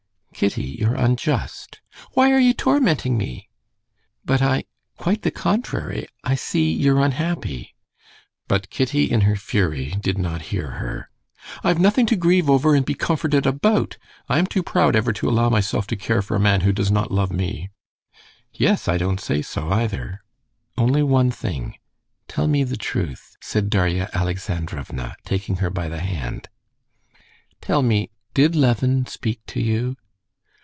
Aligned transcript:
"Kitty, 0.33 0.63
you're 0.79 0.95
unjust." 0.95 1.81
"Why 2.13 2.31
are 2.31 2.39
you 2.39 2.51
tormenting 2.51 3.15
me?" 3.15 3.47
"But 4.25 4.41
I... 4.41 4.63
quite 4.97 5.21
the 5.21 5.29
contrary... 5.29 6.07
I 6.23 6.33
see 6.33 6.71
you're 6.71 6.99
unhappy...." 7.03 7.75
But 8.47 8.71
Kitty 8.71 9.03
in 9.11 9.21
her 9.21 9.35
fury 9.35 9.93
did 9.99 10.17
not 10.17 10.43
hear 10.49 10.65
her. 10.71 11.11
"I've 11.63 11.77
nothing 11.77 12.07
to 12.07 12.15
grieve 12.15 12.49
over 12.49 12.73
and 12.73 12.83
be 12.83 12.95
comforted 12.95 13.45
about. 13.45 13.99
I 14.27 14.39
am 14.39 14.47
too 14.47 14.63
proud 14.63 14.95
ever 14.95 15.13
to 15.13 15.29
allow 15.29 15.49
myself 15.51 15.85
to 15.87 15.95
care 15.95 16.23
for 16.23 16.37
a 16.37 16.45
man 16.49 16.61
who 16.61 16.71
does 16.73 16.89
not 16.89 17.11
love 17.11 17.31
me." 17.31 17.69
"Yes, 18.51 18.87
I 18.87 18.97
don't 18.97 19.19
say 19.19 19.43
so 19.43 19.69
either.... 19.69 20.21
Only 20.75 21.03
one 21.03 21.29
thing. 21.29 21.75
Tell 22.27 22.47
me 22.47 22.63
the 22.63 22.77
truth," 22.77 23.35
said 23.41 23.69
Darya 23.69 24.09
Alexandrovna, 24.11 25.17
taking 25.23 25.57
her 25.57 25.69
by 25.69 25.87
the 25.87 25.99
hand: 25.99 26.49
"tell 27.61 27.83
me, 27.83 28.09
did 28.33 28.55
Levin 28.55 29.05
speak 29.05 29.45
to 29.45 29.61
you?..." 29.61 29.97